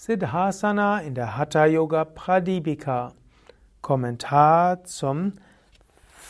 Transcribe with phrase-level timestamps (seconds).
[0.00, 3.14] Siddhasana in der Hatha Yoga Pradipika.
[3.82, 5.32] Kommentar zum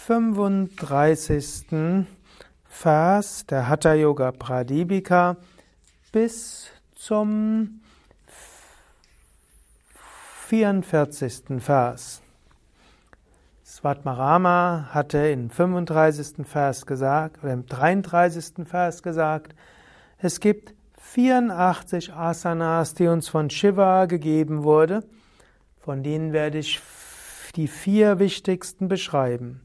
[0.07, 2.07] 35.
[2.65, 5.37] Vers der Hatha Yoga Pradipika
[6.13, 7.83] bis zum
[10.47, 11.61] 44.
[11.61, 12.23] Vers.
[13.67, 16.47] Svatmarama hatte im 35.
[16.47, 18.67] Vers gesagt, oder im 33.
[18.67, 19.55] Vers gesagt,
[20.17, 25.05] es gibt 84 Asanas, die uns von Shiva gegeben wurde.
[25.79, 26.81] Von denen werde ich
[27.57, 29.63] die vier wichtigsten beschreiben.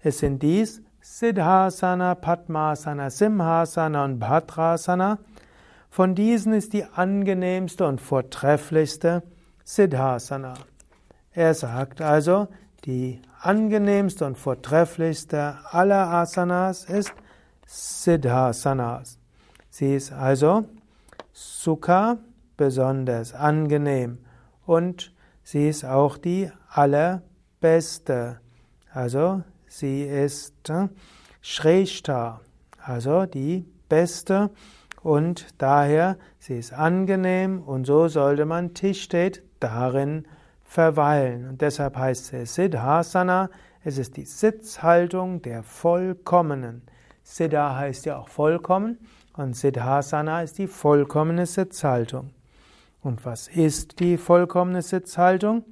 [0.00, 5.18] Es sind dies Siddhasana, Padmasana, Simhasana und Bhadrasana.
[5.90, 9.22] Von diesen ist die angenehmste und vortrefflichste
[9.64, 10.54] Siddhasana.
[11.32, 12.48] Er sagt also,
[12.84, 17.12] die angenehmste und vortrefflichste aller Asanas ist
[17.66, 19.21] Siddhasanas.
[19.74, 20.66] Sie ist also
[21.32, 22.18] Sukha
[22.58, 24.18] besonders angenehm
[24.66, 28.38] und sie ist auch die allerbeste.
[28.92, 30.88] Also sie ist äh,
[31.40, 32.42] Shrestha,
[32.84, 34.50] also die beste
[35.00, 40.26] und daher sie ist angenehm und so sollte man Tischtet darin
[40.64, 41.48] verweilen.
[41.48, 43.48] Und deshalb heißt es Siddhasana,
[43.82, 46.82] es ist die Sitzhaltung der Vollkommenen.
[47.22, 48.98] Siddha heißt ja auch vollkommen
[49.34, 52.30] und Siddhasana ist die vollkommene Sitzhaltung.
[53.02, 55.64] Und was ist die vollkommene Sitzhaltung?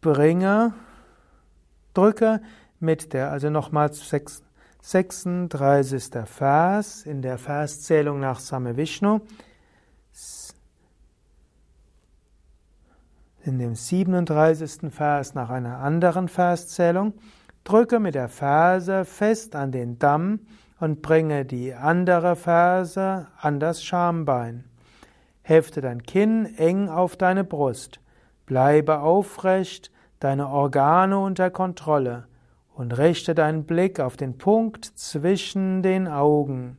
[0.00, 0.72] Bringe,
[1.92, 2.40] drücke
[2.80, 4.08] mit der, also nochmals
[4.80, 6.10] 36.
[6.26, 9.20] Vers in der Verszählung nach Same Vishnu.
[13.44, 14.92] In dem 37.
[14.92, 17.14] Vers nach einer anderen Verszählung.
[17.64, 20.40] Drücke mit der Ferse fest an den Damm
[20.80, 24.64] und bringe die andere Ferse an das Schambein.
[25.42, 28.00] Hefte dein Kinn eng auf deine Brust.
[28.46, 29.90] Bleibe aufrecht,
[30.20, 32.26] deine Organe unter Kontrolle
[32.74, 36.78] und richte deinen Blick auf den Punkt zwischen den Augen.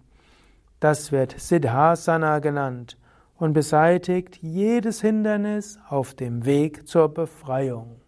[0.80, 2.98] Das wird Siddhasana genannt
[3.38, 8.02] und beseitigt jedes Hindernis auf dem Weg zur Befreiung.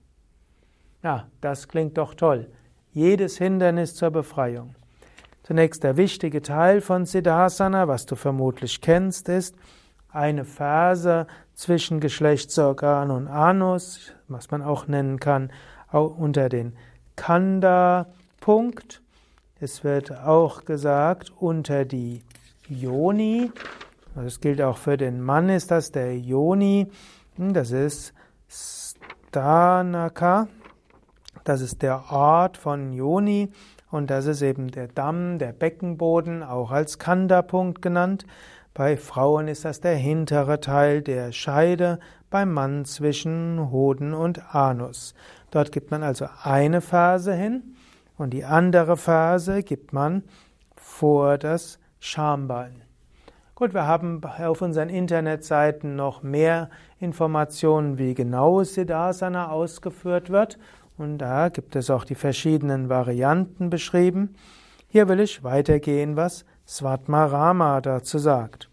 [1.04, 2.50] Ja, das klingt doch toll.
[2.92, 4.76] Jedes Hindernis zur Befreiung.
[5.48, 9.56] Zunächst der wichtige Teil von Siddhasana, was du vermutlich kennst, ist
[10.10, 15.54] eine Phase zwischen Geschlechtsorgan und Anus, was man auch nennen kann,
[15.90, 16.76] unter den
[17.16, 19.02] Kanda-Punkt.
[19.62, 22.24] Es wird auch gesagt unter die
[22.68, 23.50] Yoni.
[24.16, 26.92] Das gilt auch für den Mann, ist das der Yoni.
[27.38, 28.14] Das ist
[28.50, 30.50] Stanaka.
[31.46, 33.50] Das ist der Ort von Yoni.
[33.90, 38.26] Und das ist eben der Damm, der Beckenboden, auch als Kanda-Punkt genannt.
[38.74, 42.00] Bei Frauen ist das der hintere Teil der Scheide,
[42.30, 45.16] beim Mann zwischen Hoden und Anus.
[45.52, 47.76] Dort gibt man also eine Phase hin
[48.18, 50.24] und die andere Phase gibt man
[50.76, 52.84] vor das Schambein.
[53.56, 56.70] Gut, wir haben auf unseren Internetseiten noch mehr
[57.00, 60.60] Informationen, wie genau Siddhasana ausgeführt wird
[60.98, 64.36] und da gibt es auch die verschiedenen Varianten beschrieben.
[64.88, 68.70] Hier will ich weitergehen, was Svatmarama dazu sagt.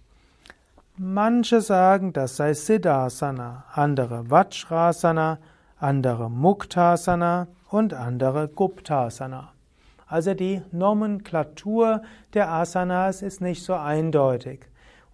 [0.97, 5.39] Manche sagen, das sei Siddhasana, andere Vajrasana,
[5.79, 9.53] andere Muktasana und andere Guptasana.
[10.07, 12.03] Also die Nomenklatur
[12.33, 14.67] der Asanas ist nicht so eindeutig.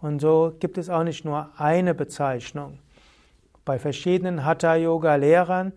[0.03, 2.79] Und so gibt es auch nicht nur eine Bezeichnung.
[3.65, 5.73] Bei verschiedenen Hatha-Yoga-Lehrern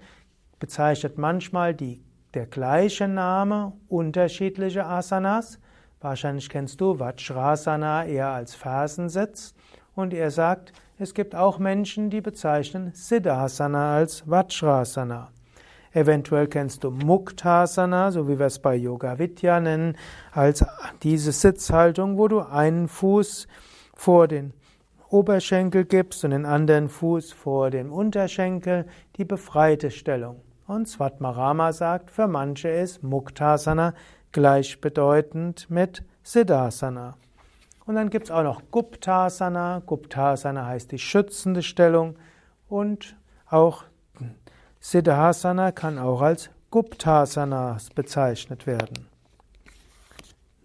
[0.63, 2.01] bezeichnet manchmal die,
[2.33, 5.59] der gleiche Name unterschiedliche Asanas.
[5.99, 9.53] Wahrscheinlich kennst du Vajrasana eher als Fersensitz.
[9.93, 15.31] Und er sagt, es gibt auch Menschen, die bezeichnen Siddhasana als Vajrasana.
[15.91, 19.97] Eventuell kennst du Muktasana, so wie wir es bei Yoga Vidya nennen,
[20.31, 20.63] als
[21.01, 23.49] diese Sitzhaltung, wo du einen Fuß
[23.95, 24.53] vor den
[25.09, 28.85] Oberschenkel gibst und den anderen Fuß vor dem Unterschenkel,
[29.17, 30.39] die befreite Stellung.
[30.65, 33.93] Und Svatmarama sagt, für manche ist Muktasana
[34.31, 37.15] gleichbedeutend mit Siddhasana.
[37.85, 39.81] Und dann gibt es auch noch Guptasana.
[39.85, 42.15] Guptasana heißt die schützende Stellung.
[42.69, 43.17] Und
[43.49, 43.83] auch
[44.79, 49.07] Siddhasana kann auch als Guptasana bezeichnet werden.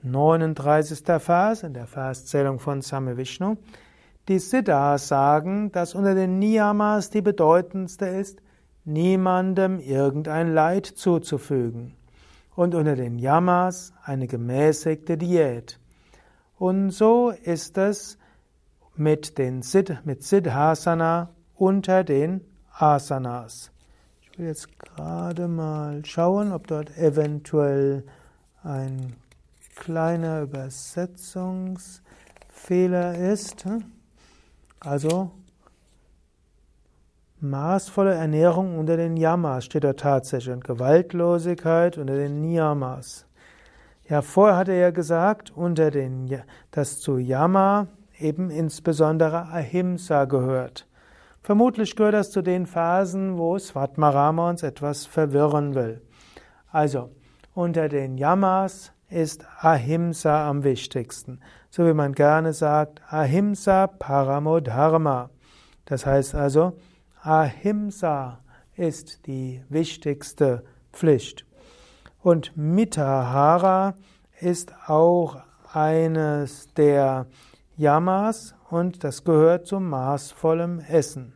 [0.02, 1.04] 39.
[1.18, 3.56] Vers in der Verszählung von Same Vishnu.
[4.28, 8.40] Die Siddhas sagen, dass unter den Niyamas die bedeutendste ist
[8.88, 11.94] niemandem irgendein Leid zuzufügen
[12.56, 15.78] und unter den Yamas eine gemäßigte Diät.
[16.56, 18.18] Und so ist es
[18.96, 22.40] mit, den Sid, mit Siddhasana unter den
[22.72, 23.70] Asanas.
[24.22, 28.04] Ich will jetzt gerade mal schauen, ob dort eventuell
[28.62, 29.14] ein
[29.76, 33.66] kleiner Übersetzungsfehler ist.
[34.80, 35.30] Also
[37.40, 43.26] maßvolle Ernährung unter den Yamas steht da tatsächlich und Gewaltlosigkeit unter den Niyamas.
[44.08, 47.88] Ja, vorher hat er ja gesagt, unter den, dass zu Yama
[48.18, 50.86] eben insbesondere Ahimsa gehört.
[51.42, 56.02] Vermutlich gehört das zu den Phasen, wo Svatmarama uns etwas verwirren will.
[56.70, 57.10] Also,
[57.54, 61.40] unter den Yamas ist Ahimsa am wichtigsten.
[61.70, 65.30] So wie man gerne sagt, Ahimsa Paramodharma.
[65.86, 66.74] Das heißt also,
[67.28, 68.38] Ahimsa
[68.74, 70.64] ist die wichtigste
[70.94, 71.44] Pflicht.
[72.22, 73.92] Und Mitahara
[74.40, 75.36] ist auch
[75.70, 77.26] eines der
[77.76, 81.34] Yamas und das gehört zum maßvollem Essen.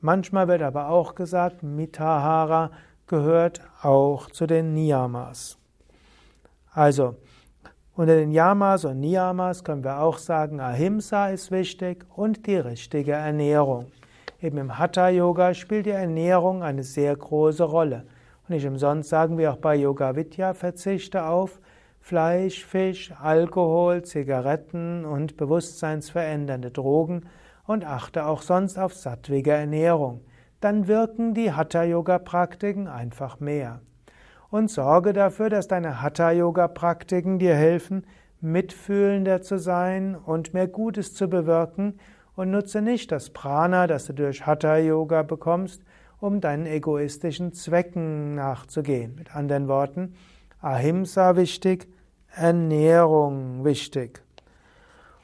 [0.00, 2.70] Manchmal wird aber auch gesagt, Mitahara
[3.06, 5.58] gehört auch zu den Niyamas.
[6.72, 7.16] Also,
[7.94, 13.12] unter den Yamas und Niyamas können wir auch sagen, Ahimsa ist wichtig und die richtige
[13.12, 13.92] Ernährung.
[14.42, 18.06] Eben im Hatha Yoga spielt die Ernährung eine sehr große Rolle.
[18.48, 21.60] Nicht umsonst sagen wir auch bei Yoga Vidya, verzichte auf
[22.00, 27.26] Fleisch, Fisch, Alkohol, Zigaretten und bewusstseinsverändernde Drogen
[27.68, 30.22] und achte auch sonst auf sattwige Ernährung.
[30.60, 33.80] Dann wirken die Hatha-Yoga-Praktiken einfach mehr.
[34.50, 38.04] Und sorge dafür, dass deine Hatha-Yoga-Praktiken dir helfen,
[38.40, 42.00] mitfühlender zu sein und mehr Gutes zu bewirken
[42.36, 45.82] und nutze nicht das Prana, das du durch Hatha-Yoga bekommst,
[46.20, 49.14] um deinen egoistischen Zwecken nachzugehen.
[49.16, 50.14] Mit anderen Worten,
[50.60, 51.88] Ahimsa wichtig,
[52.34, 54.22] Ernährung wichtig.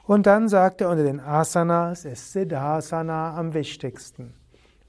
[0.05, 4.35] Und dann sagt er, unter den Asanas ist Siddhasana am wichtigsten.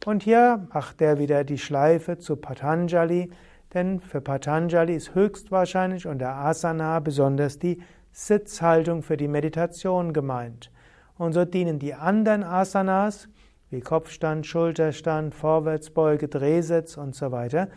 [0.05, 3.29] Und hier macht er wieder die Schleife zu Patanjali,
[3.73, 7.81] denn für Patanjali ist höchstwahrscheinlich unter Asana besonders die
[8.11, 10.71] Sitzhaltung für die Meditation gemeint.
[11.19, 13.27] Und so dienen die anderen Asanas,
[13.69, 17.67] wie Kopfstand, Schulterstand, Vorwärtsbeuge, Drehsitz und so weiter,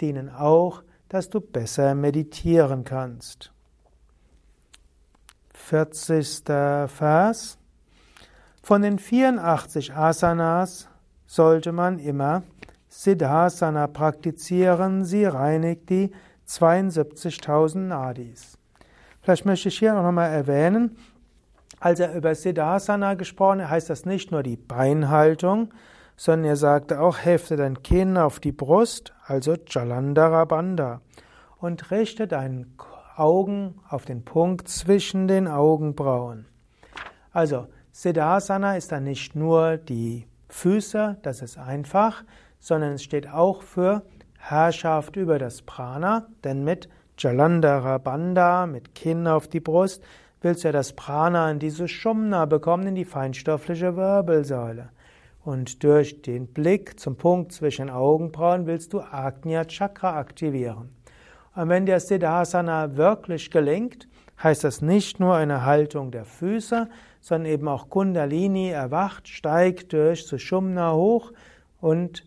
[0.00, 3.52] dienen auch, dass du besser meditieren kannst.
[5.52, 6.42] 40.
[6.46, 7.58] Vers.
[8.62, 10.88] Von den 84 Asanas
[11.26, 12.44] sollte man immer
[12.88, 15.04] Siddhasana praktizieren.
[15.04, 16.12] Sie reinigt die
[16.48, 18.56] 72.000 Nadis.
[19.20, 20.96] Vielleicht möchte ich hier noch einmal erwähnen,
[21.80, 25.72] als er über Siddhasana gesprochen hat, heißt das nicht nur die Beinhaltung,
[26.16, 31.00] sondern er sagte auch, hefte dein Kinn auf die Brust, also Jalandhara
[31.58, 32.66] und richte deine
[33.16, 36.46] Augen auf den Punkt zwischen den Augenbrauen.
[37.32, 42.24] Also, Siddhasana ist dann nicht nur die Füße, das ist einfach,
[42.60, 44.02] sondern es steht auch für
[44.38, 46.88] Herrschaft über das Prana, denn mit
[47.18, 50.04] Jalandhara mit Kinn auf die Brust,
[50.40, 54.90] willst du ja das Prana in diese Shumna bekommen, in die feinstoffliche Wirbelsäule.
[55.44, 60.90] Und durch den Blick zum Punkt zwischen Augenbrauen willst du Agnya Chakra aktivieren.
[61.54, 64.08] Und wenn dir Siddhasana wirklich gelingt,
[64.42, 66.88] heißt das nicht nur eine Haltung der Füße,
[67.20, 71.32] sondern eben auch Kundalini erwacht, steigt durch Sushumna hoch
[71.80, 72.26] und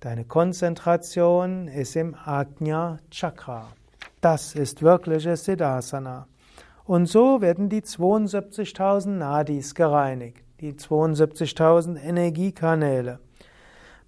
[0.00, 3.68] deine Konzentration ist im Agnya Chakra.
[4.20, 6.26] Das ist wirkliches Siddhasana.
[6.88, 13.18] Und so werden die 72.000 Nadis gereinigt, die 72.000 Energiekanäle.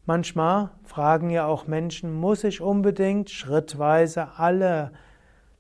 [0.07, 4.93] Manchmal fragen ja auch Menschen, muss ich unbedingt schrittweise alle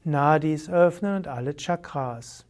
[0.02, 2.46] Nadis öffnen und alle Chakras?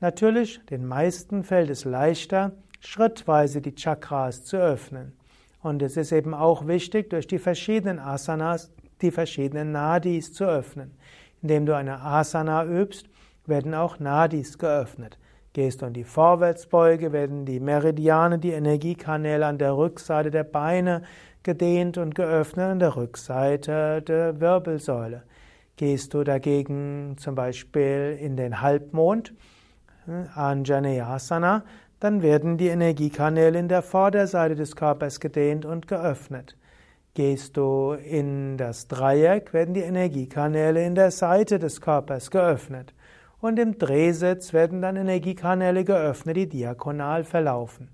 [0.00, 5.12] Natürlich, den meisten fällt es leichter, schrittweise die Chakras zu öffnen.
[5.60, 10.96] Und es ist eben auch wichtig, durch die verschiedenen Asanas die verschiedenen Nadis zu öffnen.
[11.42, 13.10] Indem du eine Asana übst,
[13.48, 15.18] werden auch Nadis geöffnet.
[15.56, 21.00] Gehst du in die Vorwärtsbeuge, werden die Meridiane, die Energiekanäle an der Rückseite der Beine
[21.42, 25.22] gedehnt und geöffnet, an der Rückseite der Wirbelsäule.
[25.76, 29.32] Gehst du dagegen zum Beispiel in den Halbmond,
[30.04, 31.64] hm, Anjaneyasana,
[32.00, 36.58] dann werden die Energiekanäle in der Vorderseite des Körpers gedehnt und geöffnet.
[37.14, 42.92] Gehst du in das Dreieck, werden die Energiekanäle in der Seite des Körpers geöffnet
[43.40, 47.90] und im Drehsitz werden dann Energiekanäle geöffnet, die diagonal verlaufen.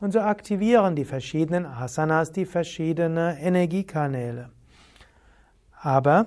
[0.00, 4.50] Und so aktivieren die verschiedenen Asanas die verschiedenen Energiekanäle.
[5.80, 6.26] Aber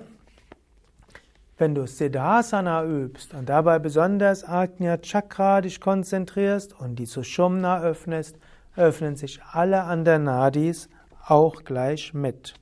[1.58, 8.38] Wenn du Siddhasana übst und dabei besonders Ajna Chakra dich konzentrierst und die Sushumna öffnest,
[8.76, 10.88] öffnen sich alle anderen Nadis
[11.26, 12.54] auch gleich mit.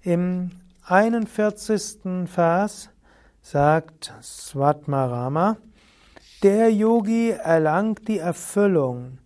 [0.00, 0.52] Im
[0.86, 2.26] 41.
[2.26, 2.88] Vers
[3.44, 5.58] sagt Svatmarama,
[6.42, 9.18] der Yogi erlangt die Erfüllung,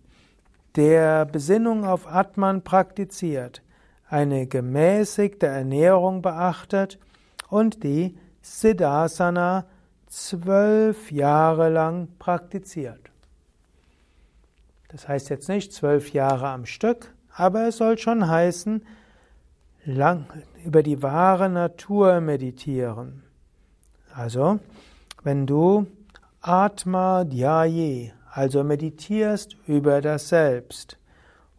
[0.75, 3.63] der Besinnung auf Atman praktiziert,
[4.09, 6.99] eine gemäßigte Ernährung beachtet
[7.47, 9.65] und die Siddhasana
[10.07, 13.11] zwölf Jahre lang praktiziert.
[14.89, 18.85] Das heißt jetzt nicht zwölf Jahre am Stück, aber es soll schon heißen,
[19.85, 20.25] lang
[20.65, 23.23] über die wahre Natur meditieren.
[24.19, 24.59] Also,
[25.23, 25.87] wenn du
[26.41, 30.97] Atma Dhyaye, also meditierst über das Selbst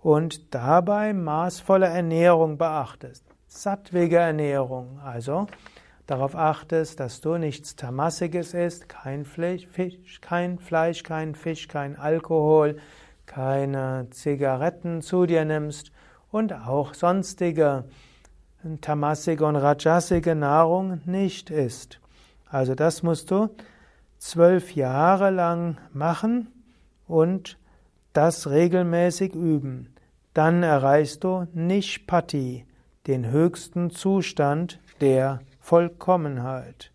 [0.03, 5.47] und dabei maßvolle Ernährung beachtest, sattwige Ernährung, also
[6.07, 11.97] darauf achtest, dass du nichts Tamassiges isst, kein Fleisch, Fisch, kein Fleisch, kein Fisch, kein
[11.97, 12.77] Alkohol,
[13.25, 15.93] keine Zigaretten zu dir nimmst
[16.31, 17.85] und auch sonstige
[18.83, 22.01] tamassige und rajasige Nahrung nicht isst.
[22.51, 23.49] Also das musst du
[24.19, 26.49] zwölf Jahre lang machen
[27.07, 27.59] und
[28.13, 29.95] das regelmäßig üben.
[30.35, 32.67] Dann erreichst du Nishpati,
[33.07, 36.93] den höchsten Zustand der Vollkommenheit.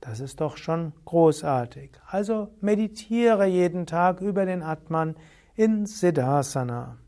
[0.00, 1.92] Das ist doch schon großartig.
[2.06, 5.16] Also meditiere jeden Tag über den Atman
[5.54, 6.98] in Siddhasana.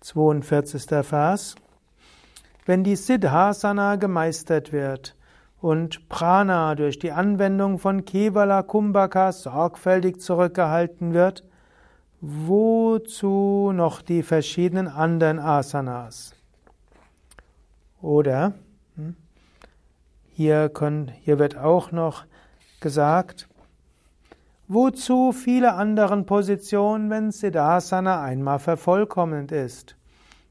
[0.00, 0.84] 42.
[1.04, 1.54] Vers.
[2.66, 5.15] Wenn die Siddhasana gemeistert wird
[5.60, 11.44] und Prana durch die Anwendung von Kevala Kumbhaka sorgfältig zurückgehalten wird,
[12.20, 16.34] wozu noch die verschiedenen anderen Asanas?
[18.02, 18.54] Oder
[18.96, 19.16] hm,
[20.32, 22.24] hier, können, hier wird auch noch
[22.80, 23.48] gesagt,
[24.68, 29.96] wozu viele anderen Positionen, wenn Siddhasana einmal vervollkommnet ist.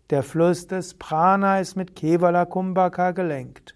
[0.10, 3.75] Der Fluss des Prana ist mit Kevala Kumbhaka gelenkt.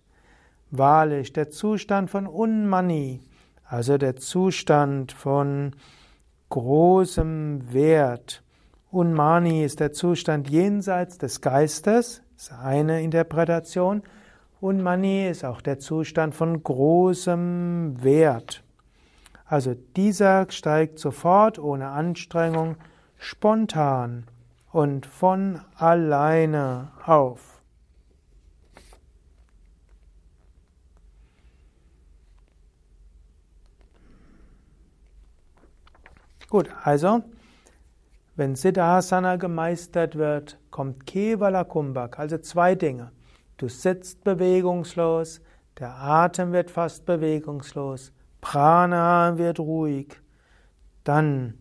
[0.71, 3.21] Wahrlich, der Zustand von Unmani,
[3.65, 5.75] also der Zustand von
[6.49, 8.43] großem Wert.
[8.91, 14.03] Unmani ist der Zustand jenseits des Geistes, ist eine Interpretation.
[14.61, 18.63] Und Mani ist auch der Zustand von großem Wert.
[19.45, 22.75] Also dieser steigt sofort ohne Anstrengung
[23.17, 24.25] spontan
[24.71, 27.58] und von alleine auf.
[36.49, 37.23] Gut, also
[38.35, 43.11] wenn Siddhasana gemeistert wird, kommt Kevala Kumbhak, also zwei Dinge.
[43.57, 45.41] Du sitzt bewegungslos,
[45.77, 50.21] der Atem wird fast bewegungslos, Prana wird ruhig.
[51.03, 51.55] Dann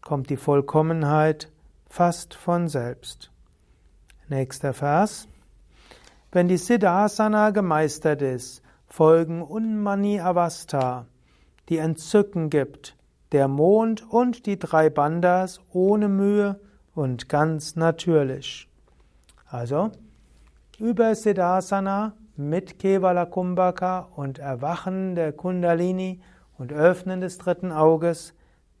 [0.00, 1.50] kommt die Vollkommenheit
[1.88, 3.30] fast von selbst.
[4.28, 5.28] Nächster Vers.
[6.30, 11.06] Wenn die Siddhasana gemeistert ist, folgen Unmani Avastha,
[11.68, 12.96] die Entzücken gibt,
[13.32, 16.60] der Mond und die drei Bandas ohne Mühe
[16.94, 18.68] und ganz natürlich.
[19.48, 19.90] Also,
[20.78, 26.20] über Siddhasana mit Kevala Kumbhaka und Erwachen der Kundalini
[26.58, 28.34] und Öffnen des dritten Auges,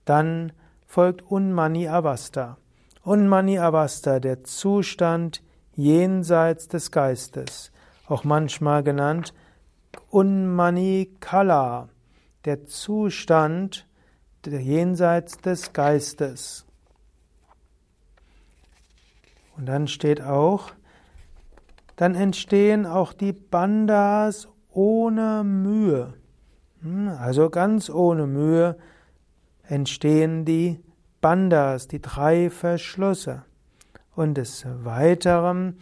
[0.04, 0.52] dann
[0.86, 2.58] folgt Unmani Avasta.
[3.04, 5.42] Unmani Avasta, der Zustand
[5.74, 7.72] jenseits des Geistes,
[8.06, 9.32] auch manchmal genannt
[10.10, 11.88] Unmani Kala,
[12.44, 13.86] der Zustand
[14.46, 16.66] jenseits des Geistes.
[19.56, 20.72] Und dann steht auch
[22.02, 26.14] dann entstehen auch die Bandas ohne Mühe.
[26.80, 28.76] Hm, also ganz ohne Mühe
[29.62, 30.80] entstehen die
[31.20, 33.44] Bandas, die drei Verschlüsse.
[34.16, 35.78] Und des Weiteren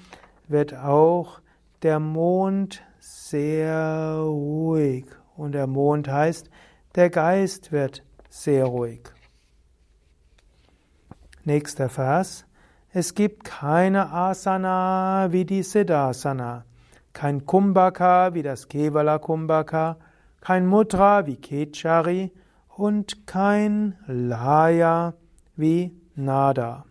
[0.47, 1.41] wird auch
[1.83, 5.07] der Mond sehr ruhig.
[5.37, 6.51] Und der Mond heißt,
[6.97, 9.03] der Geist wird sehr ruhig.
[11.45, 12.47] Nächster Vers.
[12.93, 16.65] Es gibt keine Asana wie die Siddhasana,
[17.13, 19.97] kein Kumbhaka wie das Kevala Kumbhaka,
[20.41, 22.33] kein Mudra wie Kechari
[22.69, 25.15] und kein Laya
[25.57, 26.85] wie Nada.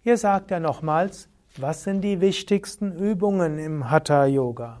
[0.00, 4.80] Hier sagt er nochmals, was sind die wichtigsten Übungen im Hatha Yoga?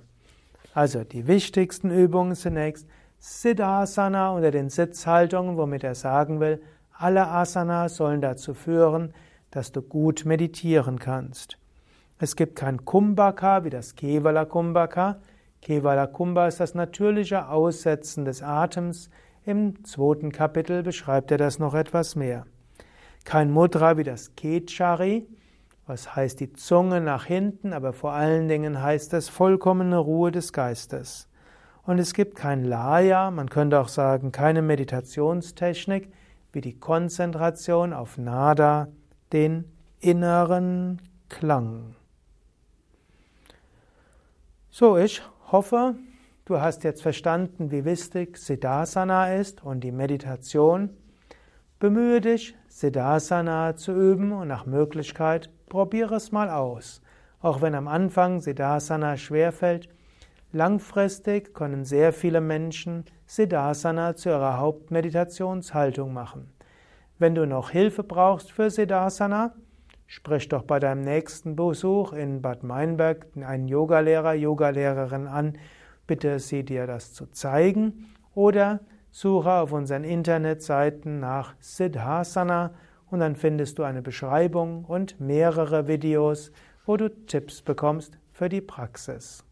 [0.74, 7.96] Also die wichtigsten Übungen zunächst Siddhasana unter den Sitzhaltungen, womit er sagen will, alle Asanas
[7.96, 9.12] sollen dazu führen,
[9.50, 11.58] dass du gut meditieren kannst.
[12.18, 15.20] Es gibt kein Kumbhaka wie das Kevala Kumbhaka.
[15.62, 19.10] Kevala Kumbha ist das natürliche Aussetzen des Atems.
[19.44, 22.46] Im zweiten Kapitel beschreibt er das noch etwas mehr.
[23.24, 25.28] Kein Mudra wie das Kechari,
[25.86, 30.52] was heißt die Zunge nach hinten, aber vor allen Dingen heißt es vollkommene Ruhe des
[30.52, 31.27] Geistes.
[31.88, 36.12] Und es gibt kein Laya, man könnte auch sagen, keine Meditationstechnik
[36.52, 38.88] wie die Konzentration auf Nada,
[39.32, 39.64] den
[39.98, 41.94] inneren Klang.
[44.68, 45.94] So, ich hoffe,
[46.44, 50.90] du hast jetzt verstanden, wie wichtig Siddhasana ist und die Meditation.
[51.78, 57.00] Bemühe dich, Siddhasana zu üben und nach Möglichkeit probiere es mal aus.
[57.40, 59.88] Auch wenn am Anfang Siddhasana schwerfällt,
[60.52, 66.52] langfristig können sehr viele Menschen Siddhasana zu ihrer Hauptmeditationshaltung machen.
[67.18, 69.54] Wenn du noch Hilfe brauchst für Siddhasana,
[70.06, 75.58] sprich doch bei deinem nächsten Besuch in Bad Meinberg einen Yogalehrer, Yogalehrerin an,
[76.06, 82.72] bitte sie dir das zu zeigen oder suche auf unseren Internetseiten nach Siddhasana
[83.10, 86.52] und dann findest du eine Beschreibung und mehrere Videos,
[86.86, 89.44] wo du Tipps bekommst für die Praxis.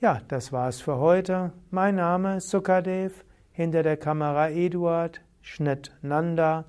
[0.00, 1.50] Ja, das war's für heute.
[1.72, 6.66] Mein Name ist Sukadev, hinter der Kamera Eduard, Schnitt Nanda,